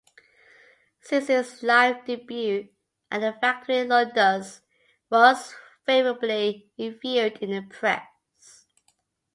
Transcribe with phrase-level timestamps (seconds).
[1.01, 2.69] Since its live debut
[3.11, 4.61] at The Factory, Ludus
[5.11, 5.53] was
[5.85, 8.65] favourably reviewed in the press.